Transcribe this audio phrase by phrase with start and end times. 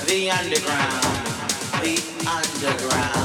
[0.07, 1.03] The underground.
[1.83, 1.95] The
[2.27, 3.20] underground.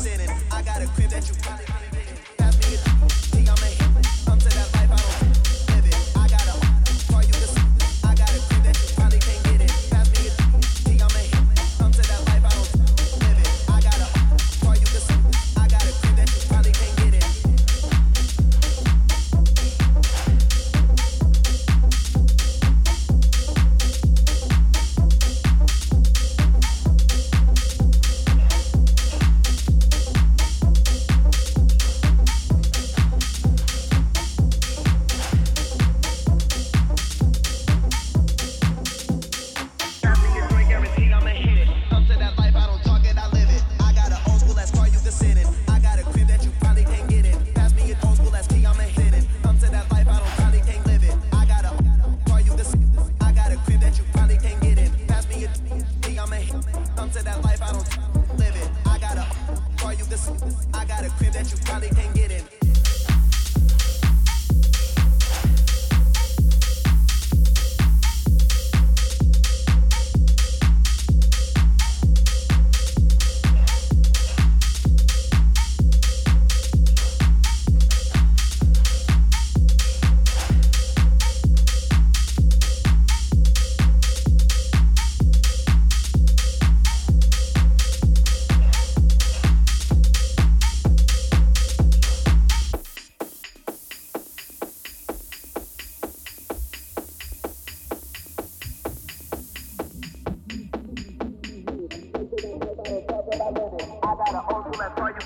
[0.00, 0.30] sinning.
[0.50, 1.69] I got a crib that you probably.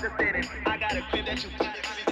[0.07, 2.04] I got a crib that you